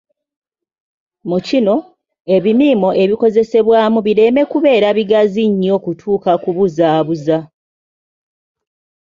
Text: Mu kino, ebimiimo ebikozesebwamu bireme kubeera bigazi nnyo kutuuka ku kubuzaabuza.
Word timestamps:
Mu 1.29 1.37
kino, 1.47 1.75
ebimiimo 2.35 2.89
ebikozesebwamu 3.03 3.99
bireme 4.07 4.41
kubeera 4.51 4.89
bigazi 4.97 5.43
nnyo 5.51 5.75
kutuuka 5.83 6.31
ku 6.35 6.41
kubuzaabuza. 6.53 7.37